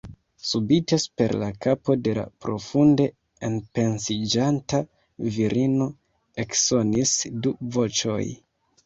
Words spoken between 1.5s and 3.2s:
kapo de la profunde